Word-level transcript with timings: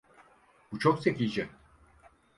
Bu 0.71 0.79
çok 0.79 0.99
zekice. 1.01 1.49